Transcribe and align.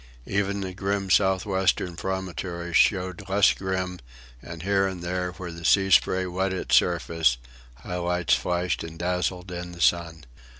Even 0.25 0.61
the 0.61 0.73
grim 0.73 1.11
south 1.11 1.45
western 1.45 1.95
promontory 1.95 2.73
showed 2.73 3.23
less 3.29 3.53
grim, 3.53 3.99
and 4.41 4.63
here 4.63 4.87
and 4.87 5.03
there, 5.03 5.31
where 5.33 5.51
the 5.51 5.63
sea 5.63 5.91
spray 5.91 6.25
wet 6.25 6.51
its 6.53 6.75
surface, 6.75 7.37
high 7.75 7.97
lights 7.97 8.33
flashed 8.33 8.83
and 8.83 8.97
dazzled 8.97 9.51
in 9.51 9.73
the 9.73 9.79
sun. 9.79 10.25